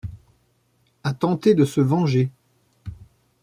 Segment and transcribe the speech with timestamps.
[1.03, 2.31] a tenté de se venger.